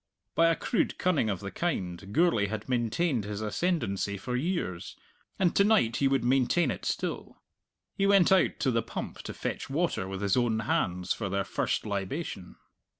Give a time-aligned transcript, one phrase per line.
[0.33, 4.95] By a crude cunning of the kind Gourlay had maintained his ascendancy for years,
[5.37, 7.39] and to night he would maintain it still.
[7.93, 11.43] He went out to the pump to fetch water with his own hands for their
[11.43, 12.55] first libation.